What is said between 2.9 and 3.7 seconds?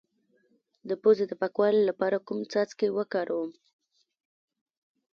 وکاروم؟